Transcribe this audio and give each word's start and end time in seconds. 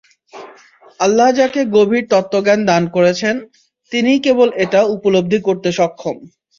আল্লাহ 0.99 1.29
যাকে 1.39 1.61
গভীর 1.75 2.03
তত্ত্বজ্ঞান 2.11 2.59
দান 2.69 2.83
করেছেন, 2.95 3.35
তিনিই 3.91 4.19
কেবল 4.25 4.49
এটা 4.63 4.79
উপলব্ধি 4.95 5.39
করতে 5.47 5.69
সক্ষম। 5.79 6.15